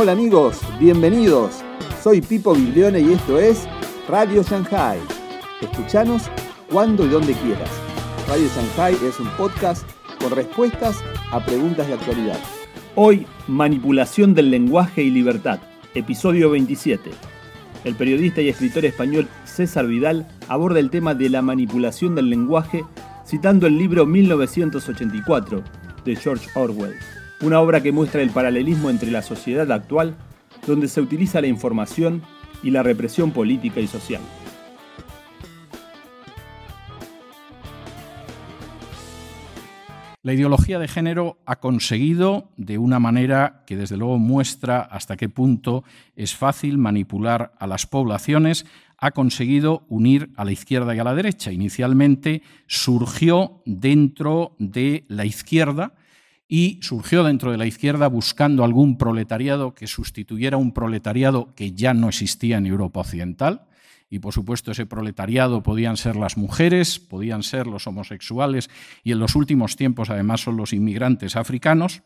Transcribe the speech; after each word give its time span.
Hola 0.00 0.12
amigos, 0.12 0.60
bienvenidos. 0.78 1.64
Soy 2.00 2.20
Pipo 2.20 2.54
Biglione 2.54 3.00
y 3.00 3.14
esto 3.14 3.36
es 3.36 3.66
Radio 4.08 4.44
Shanghai. 4.44 4.96
Escuchanos 5.60 6.30
cuando 6.70 7.04
y 7.04 7.08
donde 7.08 7.32
quieras. 7.32 7.68
Radio 8.28 8.46
Shanghai 8.46 8.96
es 9.04 9.18
un 9.18 9.26
podcast 9.30 9.84
con 10.20 10.30
respuestas 10.30 11.02
a 11.32 11.44
preguntas 11.44 11.88
de 11.88 11.94
actualidad. 11.94 12.38
Hoy, 12.94 13.26
manipulación 13.48 14.34
del 14.34 14.52
lenguaje 14.52 15.02
y 15.02 15.10
libertad, 15.10 15.58
episodio 15.96 16.48
27. 16.50 17.10
El 17.82 17.96
periodista 17.96 18.40
y 18.40 18.50
escritor 18.50 18.84
español 18.84 19.26
César 19.46 19.88
Vidal 19.88 20.28
aborda 20.46 20.78
el 20.78 20.90
tema 20.90 21.16
de 21.16 21.28
la 21.28 21.42
manipulación 21.42 22.14
del 22.14 22.30
lenguaje 22.30 22.84
citando 23.26 23.66
el 23.66 23.76
libro 23.76 24.06
1984 24.06 25.64
de 26.04 26.14
George 26.14 26.48
Orwell 26.54 26.94
una 27.40 27.60
obra 27.60 27.82
que 27.82 27.92
muestra 27.92 28.22
el 28.22 28.30
paralelismo 28.30 28.90
entre 28.90 29.10
la 29.10 29.22
sociedad 29.22 29.70
actual, 29.70 30.16
donde 30.66 30.88
se 30.88 31.00
utiliza 31.00 31.40
la 31.40 31.46
información 31.46 32.22
y 32.62 32.70
la 32.70 32.82
represión 32.82 33.30
política 33.30 33.80
y 33.80 33.86
social. 33.86 34.22
La 40.24 40.34
ideología 40.34 40.78
de 40.78 40.88
género 40.88 41.38
ha 41.46 41.56
conseguido, 41.56 42.50
de 42.56 42.76
una 42.76 42.98
manera 42.98 43.62
que 43.66 43.76
desde 43.76 43.96
luego 43.96 44.18
muestra 44.18 44.80
hasta 44.80 45.16
qué 45.16 45.28
punto 45.28 45.84
es 46.16 46.34
fácil 46.34 46.76
manipular 46.76 47.52
a 47.58 47.66
las 47.66 47.86
poblaciones, 47.86 48.66
ha 48.98 49.12
conseguido 49.12 49.84
unir 49.88 50.30
a 50.36 50.44
la 50.44 50.52
izquierda 50.52 50.94
y 50.94 50.98
a 50.98 51.04
la 51.04 51.14
derecha. 51.14 51.52
Inicialmente 51.52 52.42
surgió 52.66 53.62
dentro 53.64 54.56
de 54.58 55.04
la 55.08 55.24
izquierda, 55.24 55.94
y 56.48 56.80
surgió 56.82 57.22
dentro 57.24 57.52
de 57.52 57.58
la 57.58 57.66
izquierda 57.66 58.08
buscando 58.08 58.64
algún 58.64 58.96
proletariado 58.96 59.74
que 59.74 59.86
sustituyera 59.86 60.56
un 60.56 60.72
proletariado 60.72 61.54
que 61.54 61.72
ya 61.72 61.92
no 61.92 62.08
existía 62.08 62.56
en 62.56 62.66
Europa 62.66 63.00
Occidental. 63.00 63.66
Y 64.10 64.20
por 64.20 64.32
supuesto 64.32 64.72
ese 64.72 64.86
proletariado 64.86 65.62
podían 65.62 65.98
ser 65.98 66.16
las 66.16 66.38
mujeres, 66.38 66.98
podían 66.98 67.42
ser 67.42 67.66
los 67.66 67.86
homosexuales 67.86 68.70
y 69.04 69.12
en 69.12 69.18
los 69.18 69.36
últimos 69.36 69.76
tiempos 69.76 70.08
además 70.08 70.40
son 70.40 70.56
los 70.56 70.72
inmigrantes 70.72 71.36
africanos. 71.36 72.02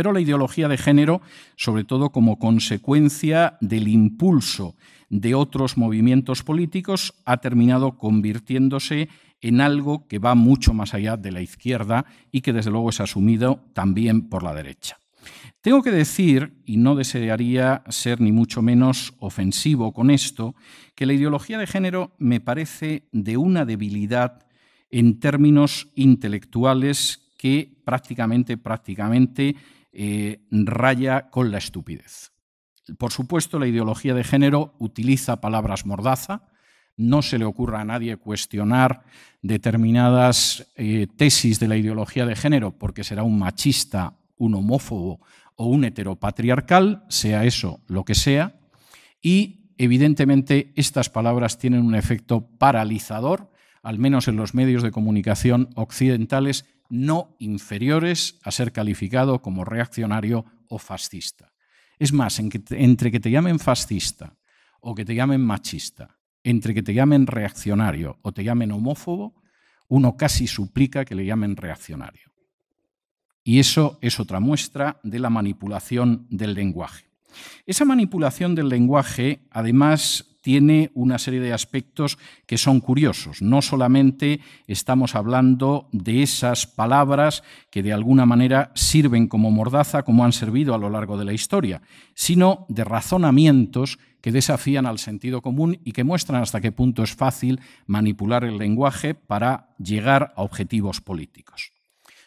Pero 0.00 0.14
la 0.14 0.20
ideología 0.22 0.66
de 0.66 0.78
género, 0.78 1.20
sobre 1.56 1.84
todo 1.84 2.08
como 2.08 2.38
consecuencia 2.38 3.58
del 3.60 3.86
impulso 3.86 4.76
de 5.10 5.34
otros 5.34 5.76
movimientos 5.76 6.42
políticos, 6.42 7.12
ha 7.26 7.36
terminado 7.42 7.98
convirtiéndose 7.98 9.10
en 9.42 9.60
algo 9.60 10.08
que 10.08 10.18
va 10.18 10.34
mucho 10.34 10.72
más 10.72 10.94
allá 10.94 11.18
de 11.18 11.32
la 11.32 11.42
izquierda 11.42 12.06
y 12.32 12.40
que 12.40 12.54
desde 12.54 12.70
luego 12.70 12.88
es 12.88 13.00
asumido 13.00 13.62
también 13.74 14.30
por 14.30 14.42
la 14.42 14.54
derecha. 14.54 14.96
Tengo 15.60 15.82
que 15.82 15.90
decir, 15.90 16.54
y 16.64 16.78
no 16.78 16.94
desearía 16.94 17.82
ser 17.90 18.22
ni 18.22 18.32
mucho 18.32 18.62
menos 18.62 19.12
ofensivo 19.18 19.92
con 19.92 20.10
esto, 20.10 20.54
que 20.94 21.04
la 21.04 21.12
ideología 21.12 21.58
de 21.58 21.66
género 21.66 22.12
me 22.16 22.40
parece 22.40 23.06
de 23.12 23.36
una 23.36 23.66
debilidad 23.66 24.46
en 24.90 25.20
términos 25.20 25.88
intelectuales 25.94 27.26
que 27.40 27.70
prácticamente, 27.86 28.58
prácticamente 28.58 29.56
eh, 29.92 30.40
raya 30.50 31.30
con 31.30 31.50
la 31.50 31.58
estupidez. 31.58 32.32
Por 32.98 33.12
supuesto, 33.12 33.58
la 33.58 33.66
ideología 33.66 34.14
de 34.14 34.24
género 34.24 34.74
utiliza 34.78 35.40
palabras 35.40 35.86
mordaza, 35.86 36.42
no 36.96 37.22
se 37.22 37.38
le 37.38 37.44
ocurra 37.44 37.80
a 37.80 37.84
nadie 37.84 38.16
cuestionar 38.16 39.04
determinadas 39.42 40.70
eh, 40.76 41.06
tesis 41.16 41.58
de 41.58 41.68
la 41.68 41.76
ideología 41.76 42.26
de 42.26 42.36
género 42.36 42.72
porque 42.72 43.04
será 43.04 43.22
un 43.22 43.38
machista, 43.38 44.14
un 44.36 44.54
homófobo 44.54 45.20
o 45.56 45.66
un 45.66 45.84
heteropatriarcal, 45.84 47.04
sea 47.08 47.44
eso 47.44 47.80
lo 47.86 48.04
que 48.04 48.14
sea, 48.14 48.60
y 49.22 49.72
evidentemente 49.78 50.72
estas 50.76 51.08
palabras 51.08 51.58
tienen 51.58 51.84
un 51.84 51.94
efecto 51.94 52.46
paralizador, 52.58 53.50
al 53.82 53.98
menos 53.98 54.28
en 54.28 54.36
los 54.36 54.54
medios 54.54 54.82
de 54.82 54.90
comunicación 54.90 55.70
occidentales, 55.74 56.66
no 56.90 57.36
inferiores 57.38 58.38
a 58.42 58.50
ser 58.50 58.72
calificado 58.72 59.40
como 59.40 59.64
reaccionario 59.64 60.44
o 60.68 60.78
fascista. 60.78 61.52
Es 61.98 62.12
más, 62.12 62.38
entre 62.38 63.10
que 63.10 63.20
te 63.20 63.30
llamen 63.30 63.58
fascista 63.58 64.36
o 64.80 64.94
que 64.94 65.04
te 65.04 65.14
llamen 65.14 65.40
machista 65.40 66.20
entre 66.44 66.74
que 66.74 66.82
te 66.82 66.94
llamen 66.94 67.26
reaccionario 67.26 68.18
o 68.22 68.32
te 68.32 68.44
llamen 68.44 68.72
homófobo, 68.72 69.34
uno 69.88 70.16
casi 70.16 70.46
suplica 70.46 71.04
que 71.04 71.14
le 71.14 71.26
llamen 71.26 71.56
reaccionario. 71.56 72.30
Y 73.42 73.58
eso 73.58 73.98
es 74.00 74.20
otra 74.20 74.40
muestra 74.40 75.00
de 75.02 75.18
la 75.18 75.30
manipulación 75.30 76.26
del 76.30 76.54
lenguaje. 76.54 77.06
Esa 77.66 77.84
manipulación 77.84 78.54
del 78.54 78.68
lenguaje, 78.68 79.46
además, 79.50 80.29
tiene 80.40 80.90
una 80.94 81.18
serie 81.18 81.40
de 81.40 81.52
aspectos 81.52 82.18
que 82.46 82.58
son 82.58 82.80
curiosos. 82.80 83.42
No 83.42 83.62
solamente 83.62 84.40
estamos 84.66 85.14
hablando 85.14 85.88
de 85.92 86.22
esas 86.22 86.66
palabras 86.66 87.42
que 87.70 87.82
de 87.82 87.92
alguna 87.92 88.26
manera 88.26 88.72
sirven 88.74 89.28
como 89.28 89.50
mordaza, 89.50 90.02
como 90.02 90.24
han 90.24 90.32
servido 90.32 90.74
a 90.74 90.78
lo 90.78 90.90
largo 90.90 91.16
de 91.16 91.24
la 91.24 91.32
historia, 91.32 91.82
sino 92.14 92.66
de 92.68 92.84
razonamientos 92.84 93.98
que 94.20 94.32
desafían 94.32 94.86
al 94.86 94.98
sentido 94.98 95.40
común 95.40 95.80
y 95.84 95.92
que 95.92 96.04
muestran 96.04 96.42
hasta 96.42 96.60
qué 96.60 96.72
punto 96.72 97.02
es 97.02 97.14
fácil 97.14 97.60
manipular 97.86 98.44
el 98.44 98.58
lenguaje 98.58 99.14
para 99.14 99.74
llegar 99.78 100.32
a 100.36 100.42
objetivos 100.42 101.00
políticos. 101.00 101.72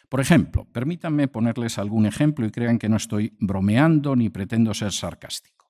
Por 0.08 0.20
ejemplo, 0.20 0.66
permítanme 0.70 1.28
ponerles 1.28 1.78
algún 1.78 2.06
ejemplo 2.06 2.46
y 2.46 2.50
crean 2.50 2.78
que 2.78 2.88
no 2.88 2.96
estoy 2.96 3.32
bromeando 3.40 4.14
ni 4.14 4.28
pretendo 4.28 4.74
ser 4.74 4.92
sarcástico. 4.92 5.63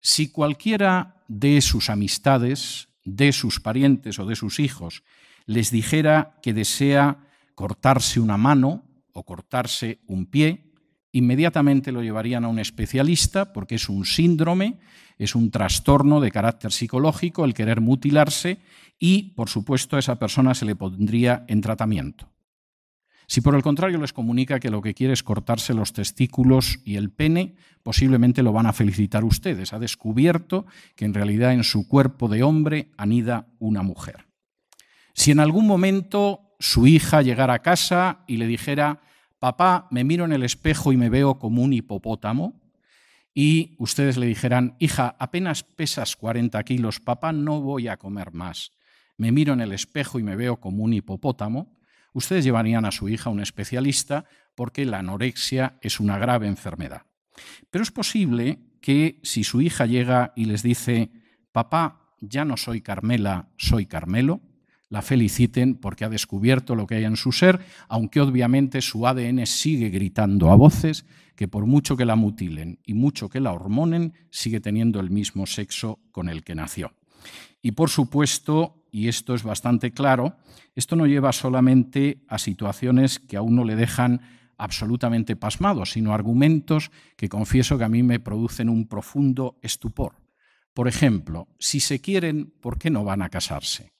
Si 0.00 0.30
cualquiera 0.30 1.24
de 1.28 1.60
sus 1.60 1.90
amistades, 1.90 2.88
de 3.04 3.32
sus 3.32 3.60
parientes 3.60 4.18
o 4.18 4.26
de 4.26 4.36
sus 4.36 4.60
hijos 4.60 5.02
les 5.46 5.70
dijera 5.70 6.38
que 6.42 6.52
desea 6.52 7.24
cortarse 7.54 8.20
una 8.20 8.36
mano 8.36 8.84
o 9.12 9.24
cortarse 9.24 10.00
un 10.06 10.26
pie, 10.26 10.72
inmediatamente 11.12 11.90
lo 11.90 12.02
llevarían 12.02 12.44
a 12.44 12.48
un 12.48 12.58
especialista 12.58 13.52
porque 13.52 13.76
es 13.76 13.88
un 13.88 14.04
síndrome, 14.04 14.78
es 15.16 15.34
un 15.34 15.50
trastorno 15.50 16.20
de 16.20 16.30
carácter 16.30 16.70
psicológico 16.70 17.44
el 17.44 17.54
querer 17.54 17.80
mutilarse 17.80 18.58
y, 18.98 19.30
por 19.34 19.48
supuesto, 19.48 19.96
a 19.96 20.00
esa 20.00 20.18
persona 20.18 20.54
se 20.54 20.66
le 20.66 20.76
pondría 20.76 21.44
en 21.48 21.60
tratamiento. 21.60 22.28
Si 23.30 23.42
por 23.42 23.54
el 23.54 23.62
contrario 23.62 24.00
les 24.00 24.14
comunica 24.14 24.58
que 24.58 24.70
lo 24.70 24.80
que 24.80 24.94
quiere 24.94 25.12
es 25.12 25.22
cortarse 25.22 25.74
los 25.74 25.92
testículos 25.92 26.80
y 26.86 26.96
el 26.96 27.10
pene, 27.10 27.56
posiblemente 27.82 28.42
lo 28.42 28.54
van 28.54 28.64
a 28.64 28.72
felicitar 28.72 29.22
ustedes. 29.22 29.74
Ha 29.74 29.78
descubierto 29.78 30.64
que 30.96 31.04
en 31.04 31.12
realidad 31.12 31.52
en 31.52 31.62
su 31.62 31.86
cuerpo 31.86 32.28
de 32.28 32.42
hombre 32.42 32.90
anida 32.96 33.48
una 33.58 33.82
mujer. 33.82 34.28
Si 35.12 35.30
en 35.30 35.40
algún 35.40 35.66
momento 35.66 36.54
su 36.58 36.86
hija 36.86 37.20
llegara 37.20 37.52
a 37.52 37.58
casa 37.58 38.24
y 38.26 38.38
le 38.38 38.46
dijera, 38.46 39.02
papá, 39.38 39.88
me 39.90 40.04
miro 40.04 40.24
en 40.24 40.32
el 40.32 40.42
espejo 40.42 40.90
y 40.94 40.96
me 40.96 41.10
veo 41.10 41.38
como 41.38 41.62
un 41.62 41.74
hipopótamo, 41.74 42.58
y 43.34 43.76
ustedes 43.78 44.16
le 44.16 44.24
dijeran, 44.24 44.74
hija, 44.78 45.16
apenas 45.18 45.64
pesas 45.64 46.16
40 46.16 46.62
kilos, 46.64 46.98
papá, 46.98 47.32
no 47.32 47.60
voy 47.60 47.88
a 47.88 47.98
comer 47.98 48.32
más, 48.32 48.72
me 49.18 49.32
miro 49.32 49.52
en 49.52 49.60
el 49.60 49.72
espejo 49.72 50.18
y 50.18 50.22
me 50.22 50.34
veo 50.34 50.56
como 50.56 50.82
un 50.82 50.94
hipopótamo, 50.94 51.77
ustedes 52.12 52.44
llevarían 52.44 52.84
a 52.84 52.92
su 52.92 53.08
hija 53.08 53.30
a 53.30 53.32
un 53.32 53.40
especialista 53.40 54.24
porque 54.54 54.84
la 54.84 54.98
anorexia 54.98 55.78
es 55.82 56.00
una 56.00 56.18
grave 56.18 56.46
enfermedad. 56.46 57.02
Pero 57.70 57.82
es 57.82 57.90
posible 57.90 58.58
que 58.80 59.20
si 59.22 59.44
su 59.44 59.60
hija 59.60 59.86
llega 59.86 60.32
y 60.36 60.46
les 60.46 60.62
dice, 60.62 61.10
papá, 61.52 62.14
ya 62.20 62.44
no 62.44 62.56
soy 62.56 62.80
Carmela, 62.80 63.48
soy 63.56 63.86
Carmelo, 63.86 64.40
la 64.88 65.02
feliciten 65.02 65.74
porque 65.74 66.04
ha 66.04 66.08
descubierto 66.08 66.74
lo 66.74 66.86
que 66.86 66.96
hay 66.96 67.04
en 67.04 67.16
su 67.16 67.32
ser, 67.32 67.60
aunque 67.88 68.20
obviamente 68.20 68.80
su 68.80 69.06
ADN 69.06 69.46
sigue 69.46 69.90
gritando 69.90 70.50
a 70.50 70.56
voces 70.56 71.04
que 71.36 71.46
por 71.46 71.66
mucho 71.66 71.96
que 71.96 72.04
la 72.04 72.16
mutilen 72.16 72.80
y 72.84 72.94
mucho 72.94 73.28
que 73.28 73.40
la 73.40 73.52
hormonen, 73.52 74.14
sigue 74.30 74.60
teniendo 74.60 74.98
el 74.98 75.10
mismo 75.10 75.46
sexo 75.46 76.00
con 76.10 76.28
el 76.28 76.42
que 76.42 76.54
nació. 76.54 76.92
Y 77.62 77.72
por 77.72 77.90
supuesto, 77.90 78.77
y 78.90 79.08
esto 79.08 79.34
es 79.34 79.42
bastante 79.42 79.92
claro, 79.92 80.36
esto 80.74 80.96
no 80.96 81.06
lleva 81.06 81.32
solamente 81.32 82.18
a 82.28 82.38
situaciones 82.38 83.18
que 83.18 83.36
a 83.36 83.42
uno 83.42 83.64
le 83.64 83.76
dejan 83.76 84.20
absolutamente 84.56 85.36
pasmado, 85.36 85.86
sino 85.86 86.12
argumentos 86.12 86.90
que 87.16 87.28
confieso 87.28 87.78
que 87.78 87.84
a 87.84 87.88
mí 87.88 88.02
me 88.02 88.20
producen 88.20 88.68
un 88.68 88.86
profundo 88.86 89.58
estupor. 89.62 90.16
Por 90.74 90.88
ejemplo, 90.88 91.48
si 91.58 91.80
se 91.80 92.00
quieren, 92.00 92.52
¿por 92.60 92.78
qué 92.78 92.90
no 92.90 93.04
van 93.04 93.22
a 93.22 93.28
casarse? 93.28 93.92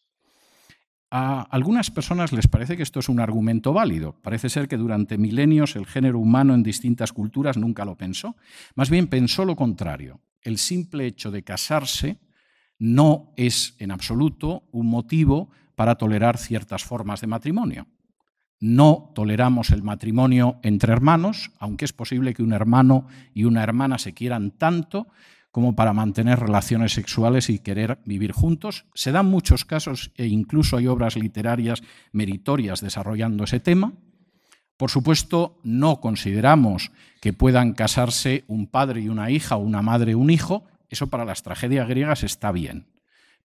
A 1.11 1.41
algunas 1.41 1.91
personas 1.91 2.33
les 2.33 2.49
parece 2.49 2.77
que 2.77 2.83
esto 2.83 3.01
es 3.01 3.09
un 3.09 3.19
argumento 3.19 3.73
válido. 3.73 4.21
Parece 4.21 4.51
ser 4.51 4.69
que 4.69 4.77
durante 4.77 5.17
milenios 5.17 5.75
el 5.75 5.87
género 5.87 6.19
humano 6.19 6.55
en 6.55 6.63
distintas 6.63 7.13
culturas 7.13 7.57
nunca 7.57 7.87
lo 7.87 7.97
pensó. 7.97 8.37
Más 8.75 8.91
bien 8.91 9.07
pensó 9.07 9.47
lo 9.47 9.57
contrario. 9.57 10.21
El 10.43 10.59
simple 10.59 11.07
hecho 11.07 11.31
de 11.31 11.43
casarse 11.43 12.19
no 12.79 13.33
es 13.37 13.75
en 13.79 13.91
absoluto 13.91 14.65
un 14.73 14.87
motivo 14.87 15.51
para 15.75 15.97
tolerar 15.97 16.39
ciertas 16.39 16.85
formas 16.85 17.21
de 17.21 17.27
matrimonio. 17.27 17.87
No 18.61 19.13
toleramos 19.15 19.71
el 19.71 19.83
matrimonio 19.83 20.59
entre 20.63 20.93
hermanos, 20.93 21.53
aunque 21.61 21.85
es 21.85 21.93
posible 21.93 22.35
que 22.35 22.43
un 22.43 22.53
hermano 22.53 23.07
y 23.33 23.45
una 23.45 23.63
hermana 23.63 23.99
se 23.99 24.15
quieran 24.15 24.51
tanto 24.51 25.07
como 25.51 25.75
para 25.75 25.93
mantener 25.93 26.41
relaciones 26.41 26.93
sexuales 26.93 27.51
y 27.51 27.61
querer 27.61 27.99
vivir 28.05 28.33
juntos. 28.33 28.87
Se 28.95 29.13
dan 29.13 29.27
muchos 29.27 29.65
casos 29.65 30.13
e 30.17 30.27
incluso 30.27 30.77
hay 30.77 30.87
obras 30.87 31.17
literarias 31.17 31.83
meritorias 32.13 32.81
desarrollando 32.81 33.45
ese 33.45 33.61
tema. 33.61 33.93
Por 34.77 34.91
supuesto, 34.91 35.59
no 35.65 36.01
consideramos 36.01 36.93
que 37.21 37.33
puedan 37.33 37.73
casarse 37.73 38.45
un 38.47 38.67
padre 38.67 39.01
y 39.01 39.09
una 39.09 39.31
hija 39.31 39.57
o 39.57 39.61
una 39.61 39.83
madre 39.83 40.13
y 40.13 40.15
un 40.15 40.31
hijo. 40.31 40.67
Eso 40.89 41.09
para 41.09 41.25
las 41.25 41.43
tragedias 41.43 41.89
griegas 41.89 42.23
está 42.23 42.53
bien 42.53 42.87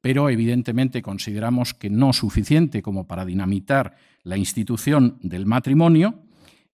pero 0.04 0.30
evidentemente 0.30 1.02
consideramos 1.02 1.74
que 1.74 1.90
no 1.90 2.12
suficiente 2.12 2.82
como 2.82 3.08
para 3.08 3.24
dinamitar 3.24 3.96
la 4.24 4.36
institución 4.36 5.18
del 5.22 5.46
matrimonio 5.46 6.20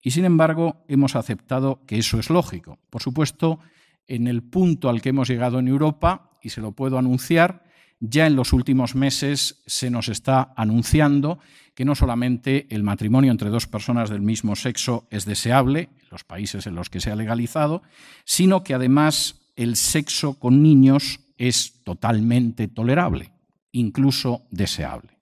y 0.01 0.09
sin 0.09 0.25
embargo 0.25 0.83
hemos 0.87 1.15
aceptado 1.15 1.85
que 1.85 1.99
eso 1.99 2.17
es 2.17 2.31
lógico. 2.31 2.79
Por 2.89 3.03
supuesto, 3.03 3.59
en 4.07 4.25
el 4.25 4.41
punto 4.41 4.89
al 4.89 5.03
que 5.03 5.09
hemos 5.09 5.29
llegado 5.29 5.59
en 5.59 5.67
Europa, 5.67 6.31
y 6.41 6.49
se 6.49 6.59
lo 6.59 6.71
puedo 6.71 6.97
anunciar, 6.97 7.63
ya 7.99 8.25
en 8.25 8.35
los 8.35 8.51
últimos 8.51 8.95
meses 8.95 9.61
se 9.67 9.91
nos 9.91 10.09
está 10.09 10.51
anunciando 10.55 11.37
que 11.75 11.85
no 11.85 11.93
solamente 11.93 12.65
el 12.71 12.81
matrimonio 12.81 13.29
entre 13.29 13.51
dos 13.51 13.67
personas 13.67 14.09
del 14.09 14.21
mismo 14.21 14.55
sexo 14.55 15.07
es 15.11 15.25
deseable, 15.25 15.89
en 16.01 16.07
los 16.09 16.23
países 16.23 16.65
en 16.65 16.73
los 16.73 16.89
que 16.89 16.99
se 16.99 17.11
ha 17.11 17.15
legalizado, 17.15 17.83
sino 18.25 18.63
que 18.63 18.73
además 18.73 19.38
el 19.59 19.75
sexo 19.75 20.39
con 20.39 20.63
niños 20.63 21.19
es 21.37 21.83
totalmente 21.83 22.69
tolerable, 22.69 23.33
incluso 23.73 24.47
deseable. 24.51 25.19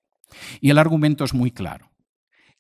Y 0.62 0.70
el 0.70 0.78
argumento 0.78 1.24
es 1.24 1.34
muy 1.34 1.50
claro. 1.50 1.90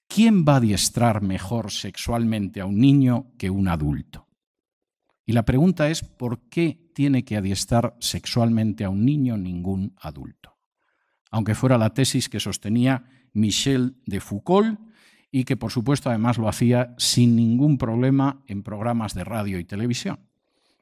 ¿Quién 0.07 0.43
va 0.43 0.53
a 0.53 0.57
adiestrar 0.57 1.21
mejor 1.21 1.69
sexualmente 1.69 2.61
a 2.61 2.65
un 2.65 2.79
niño 2.79 3.27
que 3.37 3.51
un 3.51 3.67
adulto? 3.67 4.25
Y 5.23 5.33
la 5.33 5.45
pregunta 5.45 5.87
es, 5.91 6.01
¿por 6.01 6.49
qué 6.49 6.89
tiene 6.95 7.23
que 7.23 7.37
adiestrar 7.37 7.95
sexualmente 7.99 8.83
a 8.83 8.89
un 8.89 9.05
niño 9.05 9.37
ningún 9.37 9.93
adulto? 10.01 10.57
Aunque 11.29 11.53
fuera 11.53 11.77
la 11.77 11.93
tesis 11.93 12.27
que 12.27 12.39
sostenía 12.39 13.05
Michel 13.33 13.97
de 14.07 14.19
Foucault 14.19 14.79
y 15.29 15.43
que 15.43 15.57
por 15.57 15.71
supuesto 15.71 16.09
además 16.09 16.39
lo 16.39 16.49
hacía 16.49 16.95
sin 16.97 17.35
ningún 17.35 17.77
problema 17.77 18.41
en 18.47 18.63
programas 18.63 19.13
de 19.13 19.25
radio 19.25 19.59
y 19.59 19.63
televisión. 19.63 20.26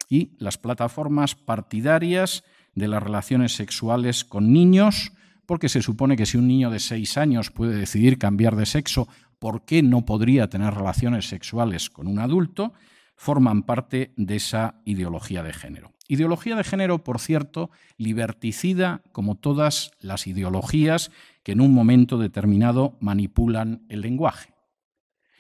Y 0.10 0.32
las 0.38 0.58
plataformas 0.58 1.36
partidarias 1.36 2.44
de 2.74 2.88
las 2.88 3.02
relaciones 3.02 3.54
sexuales 3.54 4.26
con 4.26 4.54
niños, 4.54 5.14
porque 5.46 5.70
se 5.70 5.82
supone 5.82 6.16
que 6.16 6.26
si 6.26 6.38
un 6.38 6.48
niño 6.48 6.70
de 6.70 6.80
seis 6.80 7.18
años 7.18 7.52
puede 7.52 7.76
decidir 7.76 8.18
cambiar 8.18 8.56
de 8.56 8.66
sexo, 8.66 9.08
¿por 9.40 9.66
qué 9.66 9.82
no 9.82 10.06
podría 10.06 10.50
tener 10.50 10.74
relaciones 10.74 11.28
sexuales 11.28 11.90
con 11.90 12.08
un 12.08 12.20
adulto? 12.20 12.74
forman 13.16 13.64
parte 13.64 14.14
de 14.18 14.36
esa 14.36 14.82
ideología 14.86 15.44
de 15.44 15.54
género. 15.54 15.94
Ideología 16.08 16.56
de 16.56 16.64
género, 16.64 17.04
por 17.04 17.20
cierto, 17.20 17.72
liberticida 17.98 19.02
como 19.12 19.36
todas 19.36 19.92
las 20.00 20.28
ideologías 20.28 21.12
que 21.44 21.54
en 21.54 21.62
un 21.62 21.74
momento 21.74 22.18
determinado 22.18 22.98
manipulan 23.00 23.86
el 23.90 24.02
lenguaje. 24.02 24.54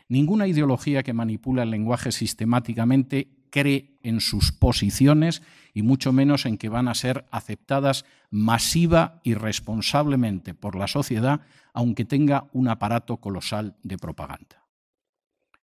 Ninguna 0.07 0.47
ideología 0.47 1.03
que 1.03 1.13
manipula 1.13 1.63
el 1.63 1.71
lenguaje 1.71 2.11
sistemáticamente 2.11 3.29
cree 3.49 3.97
en 4.03 4.21
sus 4.21 4.51
posiciones 4.51 5.41
y 5.73 5.81
mucho 5.81 6.13
menos 6.13 6.45
en 6.45 6.57
que 6.57 6.69
van 6.69 6.87
a 6.87 6.95
ser 6.95 7.25
aceptadas 7.31 8.05
masiva 8.29 9.19
y 9.23 9.33
responsablemente 9.33 10.53
por 10.53 10.75
la 10.75 10.87
sociedad, 10.87 11.41
aunque 11.73 12.05
tenga 12.05 12.47
un 12.53 12.67
aparato 12.67 13.17
colosal 13.17 13.75
de 13.83 13.97
propaganda. 13.97 14.65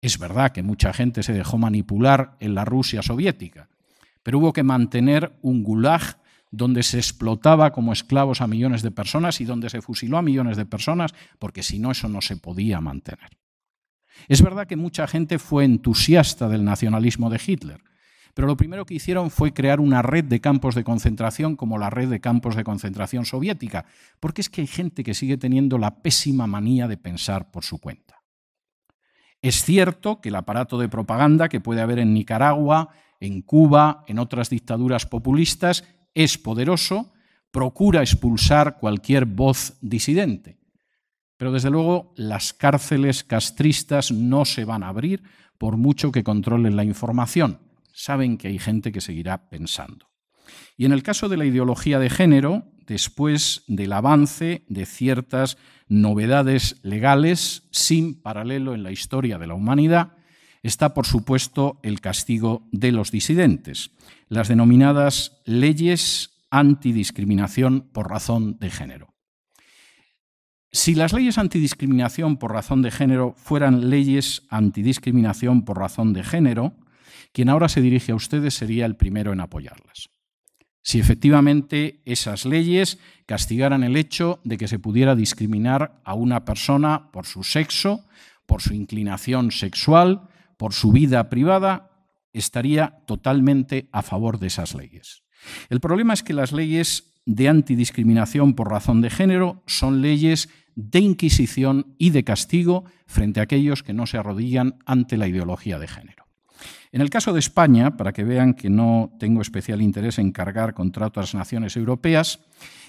Es 0.00 0.18
verdad 0.18 0.52
que 0.52 0.62
mucha 0.62 0.92
gente 0.92 1.22
se 1.22 1.32
dejó 1.32 1.58
manipular 1.58 2.36
en 2.40 2.54
la 2.54 2.64
Rusia 2.64 3.02
soviética, 3.02 3.68
pero 4.22 4.38
hubo 4.38 4.52
que 4.52 4.62
mantener 4.62 5.32
un 5.42 5.62
gulag 5.62 6.18
donde 6.50 6.82
se 6.82 6.98
explotaba 6.98 7.72
como 7.72 7.92
esclavos 7.92 8.40
a 8.40 8.46
millones 8.46 8.82
de 8.82 8.90
personas 8.90 9.40
y 9.40 9.44
donde 9.44 9.70
se 9.70 9.80
fusiló 9.80 10.18
a 10.18 10.22
millones 10.22 10.56
de 10.56 10.66
personas, 10.66 11.14
porque 11.38 11.62
si 11.62 11.78
no 11.78 11.90
eso 11.90 12.08
no 12.08 12.20
se 12.20 12.36
podía 12.36 12.80
mantener. 12.80 13.41
Es 14.28 14.42
verdad 14.42 14.66
que 14.66 14.76
mucha 14.76 15.06
gente 15.06 15.38
fue 15.38 15.64
entusiasta 15.64 16.48
del 16.48 16.64
nacionalismo 16.64 17.30
de 17.30 17.40
Hitler, 17.44 17.80
pero 18.34 18.46
lo 18.46 18.56
primero 18.56 18.86
que 18.86 18.94
hicieron 18.94 19.30
fue 19.30 19.52
crear 19.52 19.80
una 19.80 20.00
red 20.00 20.24
de 20.24 20.40
campos 20.40 20.74
de 20.74 20.84
concentración 20.84 21.56
como 21.56 21.78
la 21.78 21.90
red 21.90 22.08
de 22.08 22.20
campos 22.20 22.56
de 22.56 22.64
concentración 22.64 23.26
soviética, 23.26 23.84
porque 24.20 24.40
es 24.40 24.48
que 24.48 24.62
hay 24.62 24.66
gente 24.66 25.04
que 25.04 25.14
sigue 25.14 25.36
teniendo 25.36 25.76
la 25.78 26.02
pésima 26.02 26.46
manía 26.46 26.88
de 26.88 26.96
pensar 26.96 27.50
por 27.50 27.64
su 27.64 27.78
cuenta. 27.78 28.22
Es 29.42 29.64
cierto 29.64 30.20
que 30.20 30.28
el 30.28 30.36
aparato 30.36 30.78
de 30.78 30.88
propaganda 30.88 31.48
que 31.48 31.60
puede 31.60 31.82
haber 31.82 31.98
en 31.98 32.14
Nicaragua, 32.14 32.90
en 33.20 33.42
Cuba, 33.42 34.04
en 34.06 34.18
otras 34.18 34.48
dictaduras 34.48 35.04
populistas, 35.04 35.84
es 36.14 36.38
poderoso, 36.38 37.12
procura 37.50 38.00
expulsar 38.00 38.78
cualquier 38.78 39.26
voz 39.26 39.76
disidente. 39.80 40.61
Pero 41.36 41.52
desde 41.52 41.70
luego 41.70 42.12
las 42.16 42.52
cárceles 42.52 43.24
castristas 43.24 44.12
no 44.12 44.44
se 44.44 44.64
van 44.64 44.82
a 44.82 44.88
abrir 44.88 45.22
por 45.58 45.76
mucho 45.76 46.12
que 46.12 46.24
controlen 46.24 46.76
la 46.76 46.84
información. 46.84 47.58
Saben 47.92 48.38
que 48.38 48.48
hay 48.48 48.58
gente 48.58 48.92
que 48.92 49.00
seguirá 49.00 49.48
pensando. 49.48 50.08
Y 50.76 50.84
en 50.84 50.92
el 50.92 51.02
caso 51.02 51.28
de 51.28 51.36
la 51.36 51.44
ideología 51.44 51.98
de 51.98 52.10
género, 52.10 52.64
después 52.86 53.64
del 53.68 53.92
avance 53.92 54.64
de 54.68 54.86
ciertas 54.86 55.58
novedades 55.88 56.80
legales 56.82 57.64
sin 57.70 58.20
paralelo 58.20 58.74
en 58.74 58.82
la 58.82 58.90
historia 58.90 59.38
de 59.38 59.46
la 59.46 59.54
humanidad, 59.54 60.14
está 60.62 60.94
por 60.94 61.06
supuesto 61.06 61.78
el 61.82 62.00
castigo 62.00 62.66
de 62.72 62.92
los 62.92 63.10
disidentes, 63.10 63.90
las 64.28 64.48
denominadas 64.48 65.40
leyes 65.44 66.30
antidiscriminación 66.50 67.88
por 67.92 68.10
razón 68.10 68.58
de 68.58 68.70
género. 68.70 69.11
Si 70.72 70.94
las 70.94 71.12
leyes 71.12 71.36
antidiscriminación 71.36 72.38
por 72.38 72.52
razón 72.52 72.80
de 72.80 72.90
género 72.90 73.34
fueran 73.36 73.90
leyes 73.90 74.42
antidiscriminación 74.48 75.66
por 75.66 75.78
razón 75.78 76.14
de 76.14 76.24
género, 76.24 76.74
quien 77.32 77.50
ahora 77.50 77.68
se 77.68 77.82
dirige 77.82 78.12
a 78.12 78.14
ustedes 78.14 78.54
sería 78.54 78.86
el 78.86 78.96
primero 78.96 79.34
en 79.34 79.40
apoyarlas. 79.40 80.08
Si 80.82 80.98
efectivamente 80.98 82.00
esas 82.06 82.46
leyes 82.46 82.98
castigaran 83.26 83.84
el 83.84 83.96
hecho 83.96 84.40
de 84.44 84.56
que 84.56 84.66
se 84.66 84.78
pudiera 84.78 85.14
discriminar 85.14 86.00
a 86.04 86.14
una 86.14 86.46
persona 86.46 87.12
por 87.12 87.26
su 87.26 87.44
sexo, 87.44 88.06
por 88.46 88.62
su 88.62 88.72
inclinación 88.72 89.52
sexual, 89.52 90.28
por 90.56 90.72
su 90.72 90.90
vida 90.90 91.28
privada, 91.28 91.90
estaría 92.32 92.98
totalmente 93.06 93.88
a 93.92 94.00
favor 94.02 94.38
de 94.38 94.46
esas 94.46 94.74
leyes. 94.74 95.22
El 95.68 95.80
problema 95.80 96.14
es 96.14 96.22
que 96.22 96.34
las 96.34 96.52
leyes 96.52 97.11
de 97.26 97.48
antidiscriminación 97.48 98.54
por 98.54 98.70
razón 98.70 99.00
de 99.00 99.10
género 99.10 99.62
son 99.66 100.02
leyes 100.02 100.48
de 100.74 101.00
inquisición 101.00 101.94
y 101.98 102.10
de 102.10 102.24
castigo 102.24 102.84
frente 103.06 103.40
a 103.40 103.44
aquellos 103.44 103.82
que 103.82 103.92
no 103.92 104.06
se 104.06 104.18
arrodillan 104.18 104.76
ante 104.86 105.16
la 105.16 105.28
ideología 105.28 105.78
de 105.78 105.88
género. 105.88 106.26
En 106.92 107.00
el 107.00 107.10
caso 107.10 107.32
de 107.32 107.40
España, 107.40 107.96
para 107.96 108.12
que 108.12 108.24
vean 108.24 108.54
que 108.54 108.68
no 108.68 109.12
tengo 109.18 109.40
especial 109.40 109.80
interés 109.80 110.18
en 110.18 110.32
cargar 110.32 110.74
contra 110.74 111.06
otras 111.06 111.34
naciones 111.34 111.76
europeas, 111.76 112.40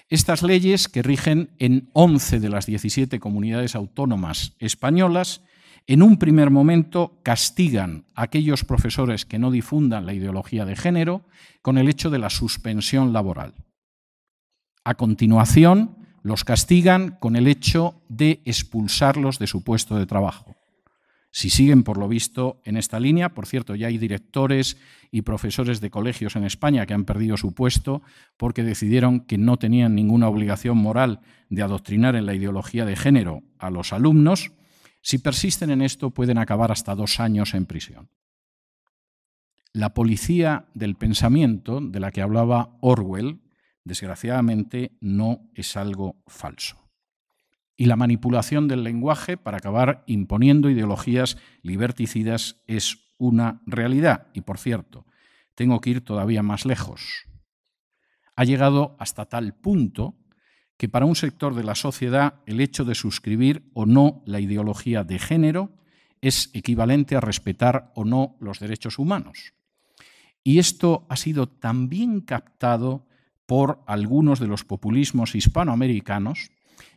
estas 0.09 0.43
leyes 0.43 0.89
que 0.89 1.01
rigen 1.01 1.51
en 1.57 1.89
11 1.93 2.39
de 2.39 2.49
las 2.49 2.65
17 2.65 3.19
comunidades 3.19 3.75
autónomas 3.75 4.55
españolas, 4.59 5.41
en 5.87 6.01
un 6.01 6.17
primer 6.17 6.49
momento 6.49 7.19
castigan 7.23 8.05
a 8.15 8.23
aquellos 8.23 8.63
profesores 8.65 9.25
que 9.25 9.39
no 9.39 9.51
difundan 9.51 10.05
la 10.05 10.13
ideología 10.13 10.65
de 10.65 10.75
género 10.75 11.25
con 11.61 11.77
el 11.77 11.89
hecho 11.89 12.09
de 12.09 12.19
la 12.19 12.29
suspensión 12.29 13.13
laboral. 13.13 13.53
A 14.83 14.95
continuación, 14.95 15.95
los 16.23 16.43
castigan 16.43 17.17
con 17.19 17.35
el 17.35 17.47
hecho 17.47 18.01
de 18.09 18.41
expulsarlos 18.45 19.39
de 19.39 19.47
su 19.47 19.63
puesto 19.63 19.95
de 19.97 20.05
trabajo. 20.05 20.55
Si 21.35 21.49
siguen, 21.49 21.83
por 21.83 21.97
lo 21.97 22.07
visto, 22.07 22.61
en 22.63 22.77
esta 22.77 22.99
línea, 22.99 23.33
por 23.33 23.47
cierto, 23.47 23.73
ya 23.73 23.87
hay 23.87 23.97
directores 23.97 24.77
y 25.09 25.23
profesores 25.23 25.81
de 25.81 25.89
colegios 25.89 26.35
en 26.35 26.43
España 26.43 26.85
que 26.85 26.93
han 26.93 27.05
perdido 27.05 27.37
su 27.37 27.53
puesto 27.53 28.03
porque 28.37 28.63
decidieron 28.63 29.21
que 29.21 29.39
no 29.39 29.57
tenían 29.57 29.95
ninguna 29.95 30.27
obligación 30.27 30.77
moral 30.77 31.21
de 31.49 31.63
adoctrinar 31.63 32.15
en 32.15 32.27
la 32.27 32.35
ideología 32.35 32.85
de 32.85 32.95
género 32.95 33.41
a 33.57 33.71
los 33.71 33.93
alumnos, 33.93 34.51
si 35.01 35.17
persisten 35.17 35.71
en 35.71 35.81
esto 35.81 36.11
pueden 36.11 36.37
acabar 36.37 36.71
hasta 36.71 36.93
dos 36.93 37.19
años 37.19 37.55
en 37.55 37.65
prisión. 37.65 38.09
La 39.73 39.95
policía 39.95 40.67
del 40.75 40.95
pensamiento, 40.95 41.81
de 41.81 41.99
la 41.99 42.11
que 42.11 42.21
hablaba 42.21 42.77
Orwell, 42.79 43.39
desgraciadamente 43.83 44.97
no 45.01 45.49
es 45.55 45.77
algo 45.77 46.21
falso. 46.27 46.77
Y 47.75 47.85
la 47.85 47.95
manipulación 47.95 48.67
del 48.67 48.83
lenguaje 48.83 49.37
para 49.37 49.57
acabar 49.57 50.03
imponiendo 50.05 50.69
ideologías 50.69 51.37
liberticidas 51.61 52.61
es 52.67 52.99
una 53.17 53.61
realidad. 53.65 54.27
Y 54.33 54.41
por 54.41 54.57
cierto, 54.57 55.05
tengo 55.55 55.81
que 55.81 55.89
ir 55.89 56.01
todavía 56.01 56.43
más 56.43 56.65
lejos. 56.65 57.25
Ha 58.35 58.43
llegado 58.43 58.95
hasta 58.99 59.25
tal 59.25 59.55
punto 59.55 60.15
que 60.77 60.89
para 60.89 61.05
un 61.05 61.15
sector 61.15 61.55
de 61.55 61.63
la 61.63 61.75
sociedad 61.75 62.41
el 62.45 62.59
hecho 62.59 62.83
de 62.85 62.95
suscribir 62.95 63.69
o 63.73 63.85
no 63.85 64.23
la 64.25 64.39
ideología 64.39 65.03
de 65.03 65.19
género 65.19 65.71
es 66.21 66.49
equivalente 66.53 67.15
a 67.15 67.21
respetar 67.21 67.91
o 67.95 68.05
no 68.05 68.37
los 68.39 68.59
derechos 68.59 68.97
humanos. 68.97 69.53
Y 70.43 70.59
esto 70.59 71.05
ha 71.09 71.15
sido 71.15 71.47
también 71.47 72.21
captado 72.21 73.07
por 73.45 73.83
algunos 73.87 74.39
de 74.39 74.47
los 74.47 74.63
populismos 74.63 75.35
hispanoamericanos 75.35 76.51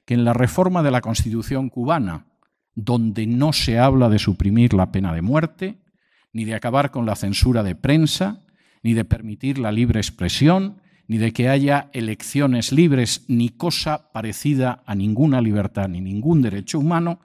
que 0.04 0.14
en 0.14 0.24
la 0.24 0.32
reforma 0.32 0.82
de 0.82 0.90
la 0.90 1.00
Constitución 1.00 1.68
cubana, 1.68 2.26
donde 2.74 3.26
no 3.26 3.52
se 3.52 3.78
habla 3.78 4.08
de 4.08 4.18
suprimir 4.18 4.74
la 4.74 4.92
pena 4.92 5.12
de 5.12 5.22
muerte, 5.22 5.78
ni 6.32 6.44
de 6.44 6.54
acabar 6.54 6.90
con 6.90 7.06
la 7.06 7.16
censura 7.16 7.62
de 7.62 7.74
prensa, 7.74 8.42
ni 8.82 8.94
de 8.94 9.04
permitir 9.04 9.58
la 9.58 9.72
libre 9.72 10.00
expresión, 10.00 10.80
ni 11.08 11.18
de 11.18 11.32
que 11.32 11.48
haya 11.48 11.90
elecciones 11.92 12.72
libres, 12.72 13.24
ni 13.28 13.48
cosa 13.48 14.12
parecida 14.12 14.82
a 14.86 14.94
ninguna 14.94 15.40
libertad 15.40 15.88
ni 15.88 16.00
ningún 16.00 16.42
derecho 16.42 16.78
humano, 16.78 17.20